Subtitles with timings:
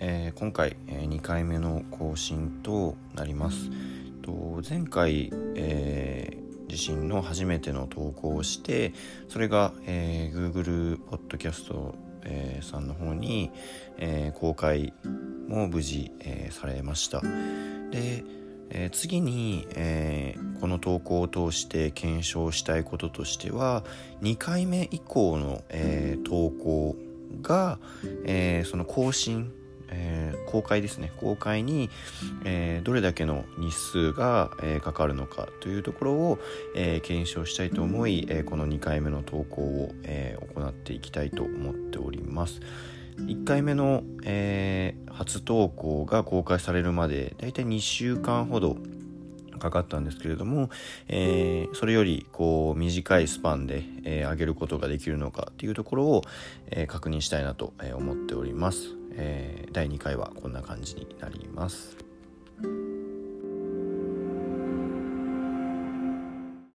[0.00, 3.70] 今回、えー、2回目の更新となります。
[4.22, 8.92] と前回、えー、自身の初めての投稿をして
[9.28, 13.50] それが、えー、Google ポッドキャスト、えー、さんの方に、
[13.96, 14.92] えー、公開
[15.48, 17.22] も無事、えー、されました。
[17.90, 18.22] で、
[18.70, 23.82] えー、次に、えー、この投稿を通して検証したいこととしては
[24.22, 26.96] 2回目以降の、えー、投稿
[27.40, 27.78] が、
[28.24, 29.52] えー、その更新、
[30.48, 31.90] 公開ですね公開に、
[32.44, 36.38] えー、どれだけの日数が、えー、かかるのかというところを、
[36.74, 42.60] えー、検証したいと思い、え、この2回目の投稿を、え、行っていきたいと思っております。
[43.18, 48.78] 1回目の、え、初投稿が公開されるまでだいたい2週間ほど
[49.58, 50.70] かかったんですけれども、
[51.08, 56.22] えー、それよりこう短いスパンで、えー、上げることができるのかっていうところを、
[56.70, 62.07] えー、確認したいなと思っております、え第2回はこんな感じになります。